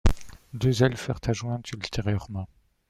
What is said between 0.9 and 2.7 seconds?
furent adjointes ultérieurement.